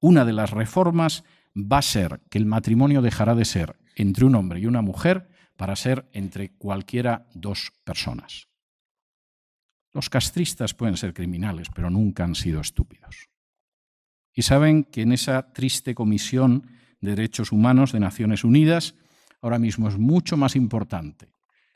una 0.00 0.24
de 0.24 0.32
las 0.32 0.50
reformas 0.50 1.24
va 1.56 1.78
a 1.78 1.82
ser 1.82 2.20
que 2.30 2.38
el 2.38 2.46
matrimonio 2.46 3.02
dejará 3.02 3.34
de 3.34 3.44
ser 3.44 3.76
entre 3.96 4.24
un 4.24 4.34
hombre 4.34 4.60
y 4.60 4.66
una 4.66 4.82
mujer 4.82 5.28
para 5.56 5.76
ser 5.76 6.08
entre 6.12 6.50
cualquiera 6.50 7.26
dos 7.34 7.72
personas. 7.84 8.48
Los 9.94 10.10
castristas 10.10 10.74
pueden 10.74 10.98
ser 10.98 11.14
criminales, 11.14 11.68
pero 11.74 11.88
nunca 11.88 12.24
han 12.24 12.34
sido 12.34 12.60
estúpidos. 12.60 13.30
Y 14.34 14.42
saben 14.42 14.84
que 14.84 15.02
en 15.02 15.12
esa 15.12 15.52
triste 15.52 15.94
comisión 15.94 16.66
de 17.00 17.10
derechos 17.10 17.52
humanos 17.52 17.92
de 17.92 18.00
Naciones 18.00 18.44
Unidas 18.44 18.96
ahora 19.40 19.58
mismo 19.58 19.88
es 19.88 19.96
mucho 19.96 20.36
más 20.36 20.56
importante 20.56 21.34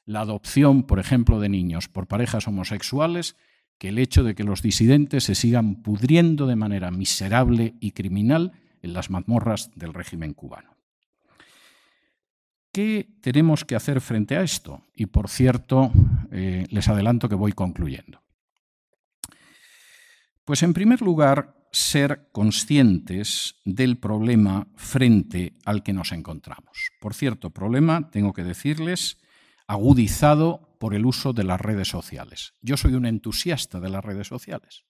la 0.09 0.23
adopción, 0.23 0.85
por 0.85 0.99
ejemplo, 0.99 1.39
de 1.39 1.51
niños 1.51 1.87
por 1.87 2.07
parejas 2.07 2.49
homosexuales 2.49 3.37
que 3.77 3.91
el 3.91 3.99
hecho 3.99 4.25
de 4.25 4.35
que 4.35 4.43
los 4.43 4.63
disidentes 4.63 5.25
se 5.25 5.35
sigan 5.35 5.83
pudriendo 5.83 6.47
de 6.47 6.57
manera 6.57 6.91
miserable 6.91 7.75
y 7.79 7.93
criminal 7.93 8.53
en 8.81 8.95
las 8.95 9.11
mazmorras 9.11 9.71
del 9.75 9.93
régimen 9.93 10.33
cubano. 10.33 10.75
¿Qué 12.73 13.07
tenemos 13.21 13.67
que 13.67 13.77
hacer 13.77 14.01
frente 14.01 14.37
a 14.37 14.43
esto? 14.43 14.83
Y 14.95 15.07
por 15.07 15.29
cierto, 15.29 15.93
eh, 16.33 16.67
les 16.71 16.89
adelanto 16.89 17.29
que 17.29 17.35
voy 17.35 17.53
concluyendo. 17.53 18.23
Pues 20.45 20.63
en 20.63 20.73
primer 20.73 21.03
lugar, 21.03 21.55
ser 21.73 22.29
conscientes 22.33 23.57
del 23.65 23.99
problema 23.99 24.67
frente 24.77 25.55
al 25.65 25.83
que 25.83 25.93
nos 25.93 26.13
encontramos. 26.13 26.91
Por 27.01 27.15
cierto, 27.15 27.51
problema, 27.51 28.11
tengo 28.11 28.33
que 28.33 28.45
decirles, 28.45 29.19
agudizado 29.67 30.77
por 30.81 30.95
el 30.95 31.05
uso 31.05 31.33
de 31.33 31.45
las 31.45 31.61
redes 31.61 31.89
sociales. 31.89 32.55
Yo 32.63 32.77
soy 32.77 32.95
un 32.95 33.07
entusiasta 33.07 33.81
de 33.81 33.91
las 33.91 34.05
redes 34.05 34.27
sociales. 34.27 34.85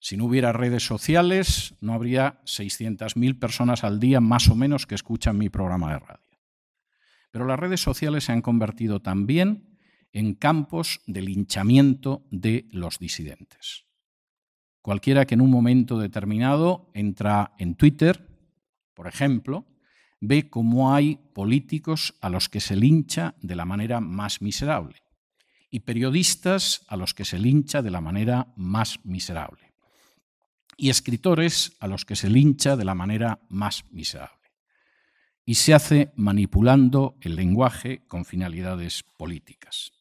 Si 0.00 0.16
no 0.16 0.24
hubiera 0.24 0.52
redes 0.52 0.84
sociales, 0.84 1.74
no 1.80 1.94
habría 1.94 2.42
600.000 2.44 3.38
personas 3.38 3.84
al 3.84 4.00
día 4.00 4.20
más 4.20 4.48
o 4.48 4.56
menos 4.56 4.86
que 4.86 4.96
escuchan 4.96 5.38
mi 5.38 5.48
programa 5.48 5.92
de 5.92 6.00
radio. 6.00 6.38
Pero 7.30 7.46
las 7.46 7.58
redes 7.58 7.80
sociales 7.80 8.24
se 8.24 8.32
han 8.32 8.42
convertido 8.42 9.00
también 9.00 9.71
en 10.12 10.34
campos 10.34 11.00
de 11.06 11.22
linchamiento 11.22 12.26
de 12.30 12.68
los 12.70 12.98
disidentes. 12.98 13.84
Cualquiera 14.82 15.26
que 15.26 15.34
en 15.34 15.40
un 15.40 15.50
momento 15.50 15.98
determinado 15.98 16.90
entra 16.94 17.52
en 17.58 17.76
Twitter, 17.76 18.28
por 18.94 19.06
ejemplo, 19.06 19.66
ve 20.20 20.50
cómo 20.50 20.94
hay 20.94 21.18
políticos 21.34 22.14
a 22.20 22.28
los 22.28 22.48
que 22.48 22.60
se 22.60 22.76
lincha 22.76 23.34
de 23.40 23.56
la 23.56 23.64
manera 23.64 24.00
más 24.00 24.42
miserable 24.42 25.02
y 25.70 25.80
periodistas 25.80 26.84
a 26.88 26.96
los 26.96 27.14
que 27.14 27.24
se 27.24 27.38
lincha 27.38 27.80
de 27.80 27.90
la 27.90 28.00
manera 28.00 28.52
más 28.56 28.98
miserable 29.04 29.72
y 30.76 30.90
escritores 30.90 31.76
a 31.80 31.86
los 31.86 32.04
que 32.04 32.16
se 32.16 32.28
lincha 32.28 32.76
de 32.76 32.84
la 32.84 32.94
manera 32.94 33.40
más 33.48 33.84
miserable. 33.90 34.50
Y 35.44 35.54
se 35.54 35.74
hace 35.74 36.12
manipulando 36.16 37.16
el 37.20 37.36
lenguaje 37.36 38.04
con 38.06 38.24
finalidades 38.24 39.04
políticas. 39.16 39.92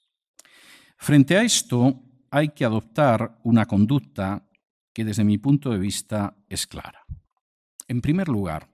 Frente 1.01 1.35
a 1.35 1.41
esto, 1.41 1.99
hay 2.29 2.49
que 2.49 2.63
adoptar 2.63 3.39
una 3.43 3.65
conducta 3.65 4.47
que 4.93 5.03
desde 5.03 5.23
mi 5.23 5.39
punto 5.39 5.71
de 5.71 5.79
vista 5.79 6.35
es 6.47 6.67
clara. 6.67 7.07
En 7.87 8.01
primer 8.01 8.27
lugar, 8.27 8.69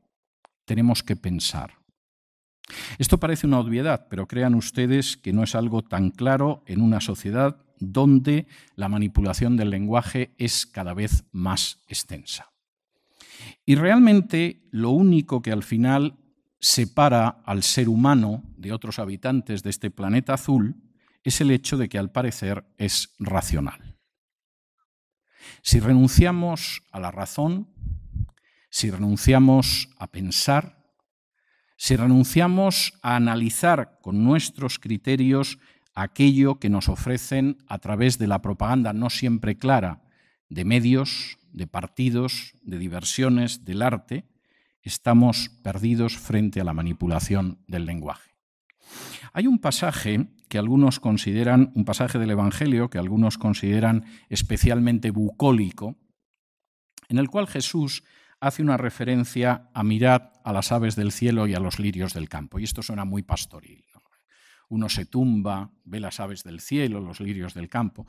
tenemos 0.65 1.03
que 1.03 1.15
pensar. 1.15 1.75
Esto 2.97 3.17
parece 3.17 3.47
una 3.47 3.59
obviedad, 3.59 4.07
pero 4.09 4.27
crean 4.27 4.55
ustedes 4.55 5.15
que 5.15 5.31
no 5.31 5.41
es 5.41 5.55
algo 5.55 5.83
tan 5.83 6.11
claro 6.11 6.63
en 6.67 6.81
una 6.81 6.99
sociedad 6.99 7.63
donde 7.79 8.45
la 8.75 8.89
manipulación 8.89 9.55
del 9.55 9.69
lenguaje 9.69 10.35
es 10.37 10.65
cada 10.65 10.93
vez 10.93 11.23
más 11.31 11.79
extensa. 11.87 12.51
Y 13.65 13.75
realmente 13.75 14.67
lo 14.71 14.89
único 14.89 15.41
que 15.41 15.53
al 15.53 15.63
final 15.63 16.17
separa 16.59 17.41
al 17.45 17.63
ser 17.63 17.87
humano 17.87 18.43
de 18.57 18.73
otros 18.73 18.99
habitantes 18.99 19.63
de 19.63 19.69
este 19.69 19.91
planeta 19.91 20.33
azul 20.33 20.75
es 21.27 21.41
el 21.41 21.51
hecho 21.51 21.77
de 21.77 21.89
que 21.89 21.97
al 21.97 22.09
parecer 22.09 22.63
es 22.77 23.13
racional. 23.19 23.97
Si 25.61 25.79
renunciamos 25.81 26.83
a 26.91 27.01
la 27.01 27.11
razón, 27.11 27.67
si 28.69 28.89
renunciamos 28.89 29.89
a 29.97 30.07
pensar, 30.07 30.77
si 31.75 31.97
renunciamos 31.97 32.93
a 33.01 33.17
analizar 33.17 33.99
con 34.01 34.23
nuestros 34.23 34.79
criterios 34.79 35.59
aquello 35.93 36.59
que 36.59 36.69
nos 36.69 36.87
ofrecen 36.87 37.57
a 37.67 37.79
través 37.79 38.17
de 38.17 38.27
la 38.27 38.41
propaganda 38.41 38.93
no 38.93 39.09
siempre 39.09 39.57
clara 39.57 40.03
de 40.47 40.63
medios, 40.63 41.37
de 41.51 41.67
partidos, 41.67 42.53
de 42.61 42.77
diversiones, 42.77 43.65
del 43.65 43.81
arte, 43.81 44.23
estamos 44.81 45.49
perdidos 45.61 46.17
frente 46.17 46.61
a 46.61 46.63
la 46.63 46.73
manipulación 46.73 47.59
del 47.67 47.85
lenguaje. 47.85 48.36
Hay 49.33 49.47
un 49.47 49.59
pasaje 49.59 50.27
que 50.49 50.57
algunos 50.57 50.99
consideran, 50.99 51.71
un 51.75 51.85
pasaje 51.85 52.19
del 52.19 52.31
Evangelio 52.31 52.89
que 52.89 52.97
algunos 52.97 53.37
consideran 53.37 54.05
especialmente 54.29 55.11
bucólico, 55.11 55.97
en 57.09 57.17
el 57.17 57.29
cual 57.29 57.47
Jesús 57.47 58.03
hace 58.39 58.61
una 58.61 58.77
referencia 58.77 59.69
a 59.73 59.83
mirar 59.83 60.33
a 60.43 60.53
las 60.53 60.71
aves 60.71 60.95
del 60.95 61.11
cielo 61.11 61.47
y 61.47 61.55
a 61.55 61.59
los 61.59 61.79
lirios 61.79 62.13
del 62.13 62.29
campo. 62.29 62.59
Y 62.59 62.63
esto 62.63 62.81
suena 62.81 63.05
muy 63.05 63.23
pastoril. 63.23 63.83
Uno 64.69 64.89
se 64.89 65.05
tumba, 65.05 65.71
ve 65.85 65.99
las 65.99 66.19
aves 66.19 66.43
del 66.43 66.59
cielo, 66.59 66.99
los 66.99 67.21
lirios 67.21 67.53
del 67.53 67.69
campo. 67.69 68.05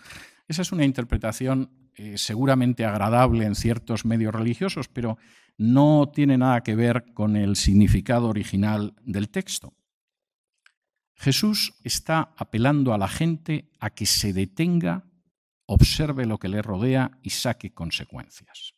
Esa 0.48 0.62
es 0.62 0.72
una 0.72 0.84
interpretación 0.84 1.70
eh, 1.94 2.18
seguramente 2.18 2.84
agradable 2.84 3.44
en 3.44 3.54
ciertos 3.54 4.04
medios 4.04 4.34
religiosos, 4.34 4.88
pero 4.88 5.18
no 5.56 6.10
tiene 6.12 6.36
nada 6.36 6.62
que 6.62 6.74
ver 6.74 7.12
con 7.14 7.36
el 7.36 7.56
significado 7.56 8.28
original 8.28 8.94
del 9.02 9.28
texto. 9.28 9.74
Jesús 11.18 11.74
está 11.82 12.32
apelando 12.36 12.94
a 12.94 12.98
la 12.98 13.08
gente 13.08 13.70
a 13.80 13.90
que 13.90 14.06
se 14.06 14.32
detenga, 14.32 15.04
observe 15.66 16.26
lo 16.26 16.38
que 16.38 16.48
le 16.48 16.62
rodea 16.62 17.18
y 17.22 17.30
saque 17.30 17.74
consecuencias. 17.74 18.74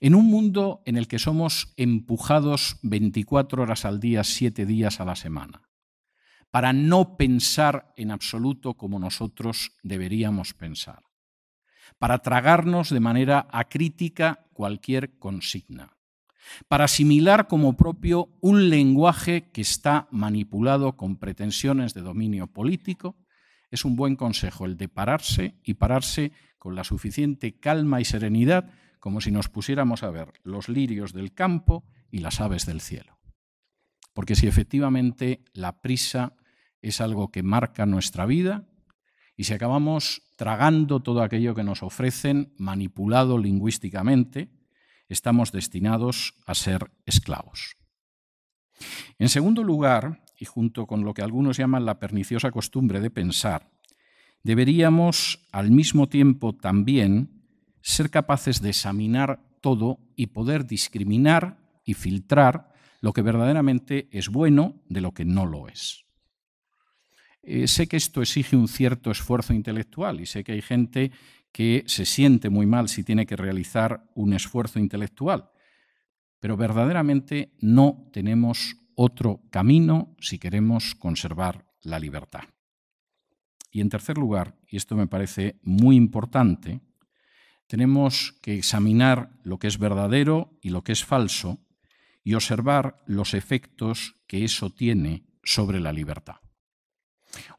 En 0.00 0.14
un 0.14 0.26
mundo 0.26 0.82
en 0.86 0.96
el 0.96 1.08
que 1.08 1.18
somos 1.18 1.72
empujados 1.76 2.78
24 2.82 3.62
horas 3.62 3.84
al 3.84 4.00
día, 4.00 4.24
7 4.24 4.66
días 4.66 5.00
a 5.00 5.04
la 5.04 5.16
semana, 5.16 5.68
para 6.50 6.72
no 6.72 7.16
pensar 7.16 7.92
en 7.96 8.10
absoluto 8.10 8.74
como 8.74 8.98
nosotros 8.98 9.72
deberíamos 9.82 10.54
pensar, 10.54 11.02
para 11.98 12.18
tragarnos 12.18 12.90
de 12.90 13.00
manera 13.00 13.46
acrítica 13.50 14.46
cualquier 14.52 15.18
consigna, 15.18 15.96
para 16.68 16.84
asimilar 16.84 17.48
como 17.48 17.76
propio 17.76 18.28
un 18.40 18.68
lenguaje 18.68 19.50
que 19.52 19.60
está 19.60 20.08
manipulado 20.10 20.96
con 20.96 21.16
pretensiones 21.16 21.94
de 21.94 22.02
dominio 22.02 22.46
político, 22.46 23.16
es 23.70 23.84
un 23.84 23.96
buen 23.96 24.16
consejo 24.16 24.66
el 24.66 24.76
de 24.76 24.88
pararse 24.88 25.54
y 25.64 25.74
pararse 25.74 26.32
con 26.58 26.74
la 26.74 26.84
suficiente 26.84 27.58
calma 27.58 28.00
y 28.00 28.04
serenidad 28.04 28.70
como 29.00 29.20
si 29.20 29.32
nos 29.32 29.48
pusiéramos 29.48 30.02
a 30.04 30.10
ver 30.10 30.32
los 30.44 30.68
lirios 30.68 31.12
del 31.12 31.32
campo 31.32 31.84
y 32.10 32.18
las 32.18 32.40
aves 32.40 32.66
del 32.66 32.80
cielo. 32.80 33.18
Porque 34.14 34.36
si 34.36 34.46
efectivamente 34.46 35.42
la 35.54 35.80
prisa 35.80 36.34
es 36.82 37.00
algo 37.00 37.30
que 37.32 37.42
marca 37.42 37.86
nuestra 37.86 38.26
vida 38.26 38.68
y 39.36 39.44
si 39.44 39.54
acabamos 39.54 40.22
tragando 40.36 41.00
todo 41.00 41.22
aquello 41.22 41.54
que 41.54 41.64
nos 41.64 41.82
ofrecen, 41.82 42.52
manipulado 42.58 43.38
lingüísticamente, 43.38 44.50
estamos 45.12 45.52
destinados 45.52 46.34
a 46.46 46.54
ser 46.54 46.90
esclavos. 47.06 47.76
En 49.18 49.28
segundo 49.28 49.62
lugar, 49.62 50.24
y 50.38 50.44
junto 50.44 50.86
con 50.86 51.04
lo 51.04 51.14
que 51.14 51.22
algunos 51.22 51.56
llaman 51.56 51.84
la 51.84 51.98
perniciosa 51.98 52.50
costumbre 52.50 53.00
de 53.00 53.10
pensar, 53.10 53.70
deberíamos 54.42 55.46
al 55.52 55.70
mismo 55.70 56.08
tiempo 56.08 56.54
también 56.54 57.44
ser 57.80 58.10
capaces 58.10 58.60
de 58.60 58.70
examinar 58.70 59.40
todo 59.60 59.98
y 60.16 60.28
poder 60.28 60.66
discriminar 60.66 61.58
y 61.84 61.94
filtrar 61.94 62.72
lo 63.00 63.12
que 63.12 63.22
verdaderamente 63.22 64.08
es 64.10 64.28
bueno 64.28 64.82
de 64.88 65.00
lo 65.00 65.12
que 65.12 65.24
no 65.24 65.46
lo 65.46 65.68
es. 65.68 66.04
Eh, 67.42 67.66
sé 67.66 67.88
que 67.88 67.96
esto 67.96 68.22
exige 68.22 68.56
un 68.56 68.68
cierto 68.68 69.10
esfuerzo 69.10 69.52
intelectual 69.52 70.20
y 70.20 70.26
sé 70.26 70.44
que 70.44 70.52
hay 70.52 70.62
gente 70.62 71.10
que 71.52 71.84
se 71.86 72.06
siente 72.06 72.50
muy 72.50 72.66
mal 72.66 72.88
si 72.88 73.04
tiene 73.04 73.26
que 73.26 73.36
realizar 73.36 74.10
un 74.14 74.32
esfuerzo 74.32 74.78
intelectual, 74.78 75.50
pero 76.40 76.56
verdaderamente 76.56 77.52
no 77.60 78.08
tenemos 78.12 78.76
otro 78.94 79.42
camino 79.50 80.16
si 80.18 80.38
queremos 80.38 80.94
conservar 80.94 81.66
la 81.82 81.98
libertad. 81.98 82.44
Y 83.70 83.80
en 83.80 83.88
tercer 83.88 84.18
lugar, 84.18 84.56
y 84.68 84.76
esto 84.76 84.96
me 84.96 85.06
parece 85.06 85.60
muy 85.62 85.96
importante, 85.96 86.80
tenemos 87.66 88.34
que 88.42 88.58
examinar 88.58 89.30
lo 89.44 89.58
que 89.58 89.66
es 89.66 89.78
verdadero 89.78 90.58
y 90.60 90.70
lo 90.70 90.84
que 90.84 90.92
es 90.92 91.04
falso 91.04 91.58
y 92.24 92.34
observar 92.34 93.02
los 93.06 93.34
efectos 93.34 94.16
que 94.26 94.44
eso 94.44 94.70
tiene 94.70 95.24
sobre 95.42 95.80
la 95.80 95.92
libertad. 95.92 96.36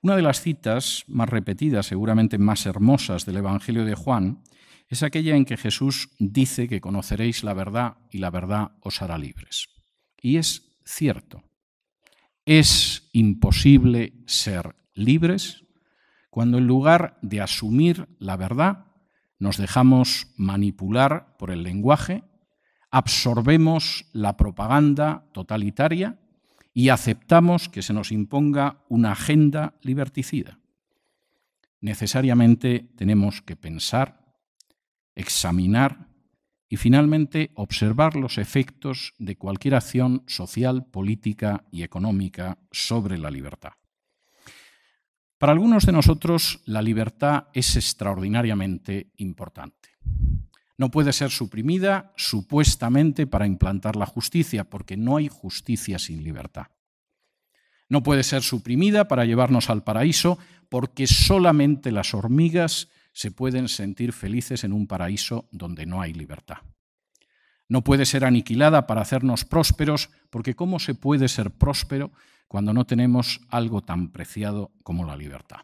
Una 0.02 0.16
de 0.16 0.22
las 0.22 0.42
citas 0.42 1.04
más 1.08 1.30
repetidas, 1.30 1.88
seguramente 1.88 2.38
más 2.38 2.66
hermosas 2.66 3.26
del 3.26 3.38
Evangelio 3.38 3.86
de 3.86 3.96
Juan, 3.96 4.44
es 4.90 5.04
aquella 5.04 5.36
en 5.36 5.46
que 5.46 5.58
Jesús 5.58 6.10
dice 6.20 6.68
que 6.68 6.82
conoceréis 6.82 7.44
la 7.44 7.54
verdad 7.54 7.98
y 8.12 8.20
la 8.20 8.30
verdad 8.30 8.72
os 8.82 9.02
hará 9.02 9.18
libres. 9.18 9.68
Y 10.22 10.38
es 10.38 10.78
cierto. 10.86 11.44
Es 12.46 13.10
imposible 13.14 14.14
ser 14.28 14.76
libres 14.94 15.64
cuando 16.30 16.58
en 16.58 16.68
lugar 16.68 17.18
de 17.22 17.42
asumir 17.42 18.08
la 18.20 18.38
verdad 18.38 18.86
nos 19.40 19.58
dejamos 19.58 20.28
manipular 20.36 21.36
por 21.38 21.52
el 21.52 21.64
lenguaje, 21.64 22.24
absorbemos 22.92 24.06
la 24.14 24.38
propaganda 24.38 25.26
totalitaria 25.34 26.20
y 26.74 26.90
aceptamos 26.90 27.70
que 27.70 27.82
se 27.82 27.94
nos 27.94 28.12
imponga 28.12 28.84
una 28.90 29.12
agenda 29.12 29.76
liberticida. 29.82 30.60
Necesariamente 31.82 32.90
tenemos 32.96 33.42
que 33.42 33.56
pensar, 33.56 34.36
examinar 35.16 36.08
y 36.70 36.78
finalmente 36.78 37.52
observar 37.56 38.16
los 38.16 38.38
efectos 38.38 39.14
de 39.20 39.36
cualquier 39.36 39.76
acción 39.76 40.24
social, 40.26 40.86
política 40.86 41.66
y 41.72 41.84
económica 41.84 42.58
sobre 42.72 43.18
la 43.18 43.30
libertad. 43.30 43.74
Para 45.38 45.52
algunos 45.52 45.86
de 45.86 45.92
nosotros 45.92 46.62
la 46.66 46.82
libertad 46.82 47.48
es 47.54 47.76
extraordinariamente 47.76 49.12
importante. 49.18 49.90
No 50.78 50.90
puede 50.90 51.14
ser 51.14 51.30
suprimida 51.30 52.14
supuestamente 52.18 53.28
para 53.28 53.46
implantar 53.46 53.96
la 53.96 54.06
justicia, 54.06 54.64
porque 54.64 54.98
no 54.98 55.18
hay 55.18 55.28
justicia 55.28 56.00
sin 56.00 56.24
libertad. 56.24 56.68
No 57.90 58.02
puede 58.02 58.24
ser 58.24 58.42
suprimida 58.42 59.08
para 59.08 59.26
llevarnos 59.26 59.70
al 59.70 59.84
paraíso, 59.84 60.40
porque 60.70 61.06
solamente 61.06 61.92
las 61.92 62.14
hormigas 62.14 62.90
se 63.12 63.30
pueden 63.30 63.70
sentir 63.70 64.14
felices 64.14 64.64
en 64.64 64.74
un 64.74 64.88
paraíso 64.88 65.48
donde 65.52 65.86
no 65.86 66.02
hay 66.02 66.14
libertad. 66.14 66.58
No 67.70 67.84
puede 67.84 68.06
ser 68.06 68.26
aniquilada 68.26 68.88
para 68.88 69.02
hacernos 69.02 69.46
prósperos, 69.46 70.10
porque 70.30 70.56
¿cómo 70.56 70.80
se 70.80 70.96
puede 70.96 71.28
ser 71.28 71.52
próspero 71.52 72.12
cuando 72.48 72.74
no 72.74 72.86
tenemos 72.86 73.42
algo 73.50 73.82
tan 73.82 74.12
preciado 74.12 74.72
como 74.84 75.06
la 75.06 75.16
libertad? 75.16 75.62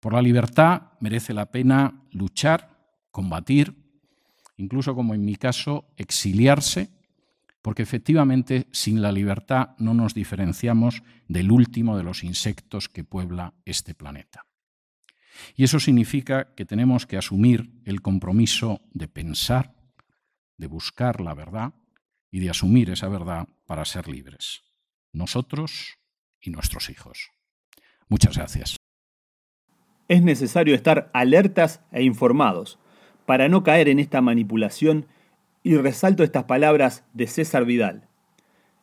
Por 0.00 0.12
la 0.12 0.22
libertad 0.22 0.92
merece 1.00 1.32
la 1.32 1.50
pena 1.50 2.02
luchar, 2.10 2.76
combatir, 3.10 3.83
incluso 4.56 4.94
como 4.94 5.14
en 5.14 5.24
mi 5.24 5.36
caso, 5.36 5.86
exiliarse, 5.96 6.90
porque 7.62 7.82
efectivamente 7.82 8.68
sin 8.72 9.00
la 9.00 9.10
libertad 9.10 9.70
no 9.78 9.94
nos 9.94 10.14
diferenciamos 10.14 11.02
del 11.28 11.50
último 11.50 11.96
de 11.96 12.02
los 12.02 12.22
insectos 12.22 12.88
que 12.88 13.04
puebla 13.04 13.54
este 13.64 13.94
planeta. 13.94 14.44
Y 15.56 15.64
eso 15.64 15.80
significa 15.80 16.54
que 16.54 16.64
tenemos 16.64 17.06
que 17.06 17.16
asumir 17.16 17.72
el 17.84 18.02
compromiso 18.02 18.82
de 18.92 19.08
pensar, 19.08 19.74
de 20.56 20.66
buscar 20.66 21.20
la 21.20 21.34
verdad 21.34 21.74
y 22.30 22.40
de 22.40 22.50
asumir 22.50 22.90
esa 22.90 23.08
verdad 23.08 23.48
para 23.66 23.84
ser 23.84 24.08
libres, 24.08 24.62
nosotros 25.12 25.98
y 26.40 26.50
nuestros 26.50 26.90
hijos. 26.90 27.30
Muchas 28.08 28.36
gracias. 28.36 28.76
Es 30.06 30.22
necesario 30.22 30.74
estar 30.74 31.10
alertas 31.14 31.80
e 31.90 32.02
informados 32.02 32.78
para 33.26 33.48
no 33.48 33.62
caer 33.62 33.88
en 33.88 33.98
esta 33.98 34.20
manipulación 34.20 35.06
y 35.62 35.76
resalto 35.76 36.22
estas 36.22 36.44
palabras 36.44 37.04
de 37.14 37.26
César 37.26 37.64
Vidal. 37.64 38.06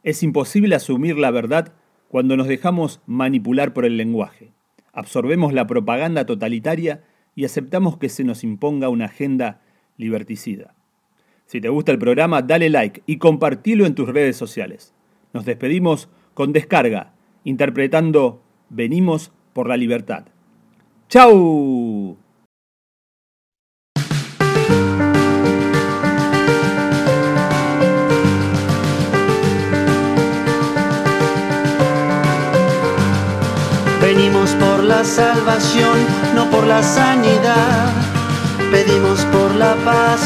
Es 0.04 0.24
imposible 0.24 0.76
asumir 0.76 1.18
la 1.18 1.32
verdad 1.32 1.74
cuando 2.10 2.36
nos 2.36 2.48
dejamos 2.48 3.02
manipular 3.06 3.74
por 3.74 3.86
el 3.86 3.98
lenguaje 3.98 4.52
absorbemos 4.94 5.54
la 5.54 5.68
propaganda 5.68 6.26
totalitaria 6.26 7.04
y 7.36 7.46
aceptamos 7.46 7.98
que 7.98 8.10
se 8.10 8.24
nos 8.24 8.44
imponga 8.44 8.90
una 8.90 9.06
agenda 9.06 9.62
liberticida. 9.98 10.74
Si 11.46 11.62
te 11.62 11.70
gusta 11.70 11.92
el 11.92 12.00
programa, 12.00 12.42
dale 12.42 12.70
like 12.70 13.04
y 13.06 13.18
compartilo 13.18 13.86
en 13.86 13.96
tus 13.96 14.10
redes 14.10 14.36
sociales. 14.38 14.94
Nos 15.34 15.46
despedimos 15.46 16.10
con 16.34 16.54
descarga, 16.54 17.14
interpretando 17.44 18.42
Venimos 18.70 19.34
por 19.52 19.68
la 19.68 19.76
libertad. 19.76 20.28
¡Chau! 34.82 34.88
la 34.88 35.04
salvación, 35.04 35.98
no 36.36 36.50
por 36.50 36.66
la 36.66 36.82
sanidad. 36.82 37.92
Pedimos 38.72 39.20
por 39.26 39.54
la 39.56 39.76
paz, 39.86 40.20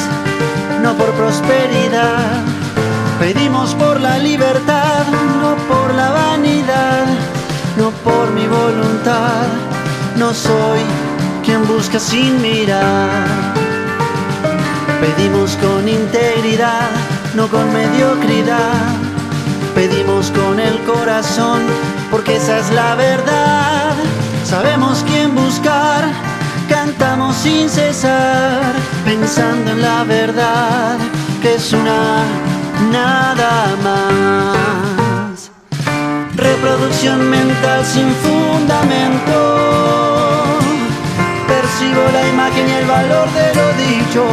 no 0.82 0.96
por 0.96 1.12
prosperidad. 1.12 2.44
Pedimos 3.20 3.74
por 3.76 4.00
la 4.00 4.18
libertad, 4.18 5.04
no 5.42 5.56
por 5.68 5.94
la 5.94 6.10
vanidad, 6.12 7.06
no 7.78 7.92
por 8.04 8.32
mi 8.32 8.48
voluntad. 8.48 9.48
No 10.18 10.34
soy 10.34 10.82
quien 11.44 11.68
busca 11.68 12.00
sin 12.00 12.42
mirar. 12.42 13.54
Pedimos 15.02 15.58
con 15.58 15.88
integridad, 15.88 16.90
no 17.36 17.48
con 17.48 17.72
mediocridad. 17.74 18.84
Pedimos 19.74 20.32
con 20.32 20.60
el 20.60 20.80
corazón, 20.84 21.62
porque 22.10 22.38
esa 22.38 22.60
es 22.60 22.72
la 22.72 22.96
verdad 22.96 23.65
sabemos 24.46 25.04
quién 25.08 25.34
buscar, 25.34 26.06
cantamos 26.70 27.36
sin 27.36 27.68
cesar, 27.68 28.74
pensando 29.04 29.72
en 29.72 29.82
la 29.82 30.04
verdad, 30.04 30.98
que 31.42 31.56
es 31.56 31.74
una 31.74 32.24
nada 32.92 33.76
más. 33.84 35.52
Reproducción 36.36 37.30
mental 37.30 37.84
sin 37.86 38.10
fundamento, 38.24 39.40
percibo 41.48 42.04
la 42.14 42.28
imagen 42.28 42.70
y 42.70 42.72
el 42.72 42.86
valor 42.86 43.28
de 43.34 43.56
lo 43.56 43.68
dicho. 43.88 44.26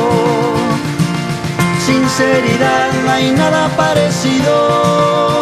Sinceridad, 1.86 2.92
no 3.04 3.10
hay 3.10 3.30
nada 3.32 3.68
parecido 3.76 5.41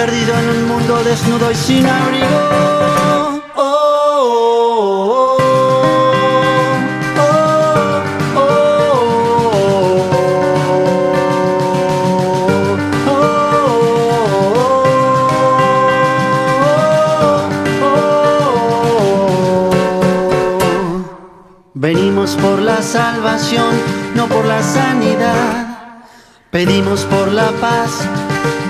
perdido 0.00 0.38
en 0.38 0.48
un 0.50 0.68
mundo 0.68 1.02
desnudo 1.02 1.50
y 1.50 1.56
sin 1.56 1.84
abrigo. 1.84 2.68
salvación, 22.82 23.74
no 24.14 24.26
por 24.28 24.44
la 24.44 24.62
sanidad. 24.62 25.66
Pedimos 26.50 27.04
por 27.04 27.30
la 27.32 27.50
paz, 27.60 27.90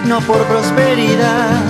no 0.08 0.20
por 0.22 0.42
prosperidad. 0.44 1.60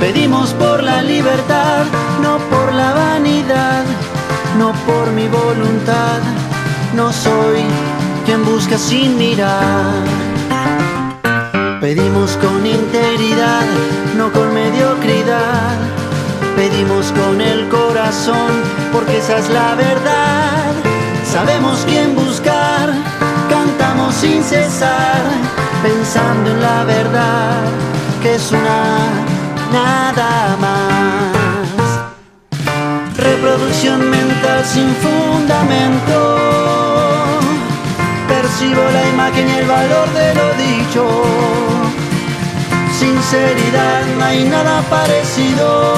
Pedimos 0.00 0.52
por 0.54 0.82
la 0.82 1.02
libertad, 1.02 1.84
no 2.20 2.38
por 2.50 2.74
la 2.74 2.92
vanidad, 2.92 3.84
no 4.58 4.72
por 4.86 5.12
mi 5.12 5.28
voluntad. 5.28 6.20
No 6.94 7.12
soy 7.12 7.62
quien 8.26 8.44
busca 8.44 8.76
sin 8.76 9.16
mirar. 9.16 10.02
Pedimos 11.80 12.36
con 12.38 12.66
integridad, 12.66 13.66
no 14.16 14.32
con 14.32 14.52
mediocridad. 14.52 15.78
Pedimos 16.56 17.12
con 17.12 17.40
el 17.40 17.68
corazón, 17.68 18.50
porque 18.92 19.18
esa 19.18 19.38
es 19.38 19.48
la 19.50 19.74
verdad 19.76 20.94
sabemos 21.34 21.84
quién 21.84 22.14
buscar, 22.14 22.53
cantamos 23.64 24.14
sin 24.14 24.42
cesar, 24.42 25.22
pensando 25.82 26.50
en 26.50 26.60
la 26.60 26.84
verdad, 26.84 27.62
que 28.22 28.34
es 28.34 28.52
una 28.52 29.08
nada 29.72 30.56
más. 30.60 31.32
Reproducción 33.16 34.10
mental 34.10 34.64
sin 34.64 34.94
fundamento, 34.96 36.18
Percibo 38.28 38.82
la 38.96 39.08
imagen 39.08 39.48
y 39.48 39.52
el 39.60 39.66
valor 39.66 40.08
de 40.12 40.34
lo 40.34 40.48
dicho. 40.66 41.02
Sinceridad, 42.98 44.02
no 44.18 44.24
hay 44.24 44.44
nada 44.44 44.82
parecido. 44.90 45.92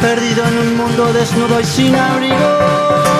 Perdido 0.00 0.44
en 0.46 0.58
un 0.58 0.76
mundo 0.76 1.12
desnudo 1.12 1.60
y 1.60 1.64
sin 1.64 1.94
abrigo. 1.94 3.15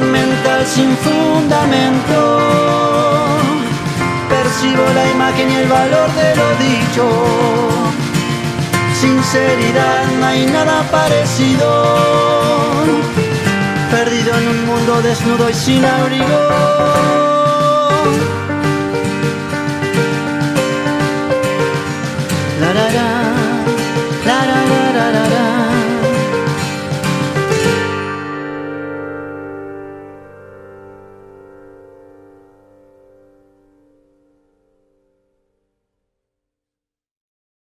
Mental 0.00 0.66
sin 0.66 0.96
fundamento. 0.96 2.38
Percibo 4.28 4.84
la 4.94 5.10
imagen 5.10 5.50
y 5.50 5.56
el 5.56 5.68
valor 5.68 6.10
de 6.14 6.36
lo 6.36 6.48
dicho. 6.68 7.04
Sinceridad, 9.00 10.06
no 10.18 10.26
hay 10.26 10.46
nada 10.46 10.82
parecido. 10.90 11.68
Perdido 13.90 14.38
en 14.38 14.48
un 14.48 14.66
mundo 14.66 15.02
desnudo 15.02 15.50
y 15.50 15.54
sin 15.54 15.84
abrigo. 15.84 16.40
La, 22.60 22.72
la, 22.72 23.13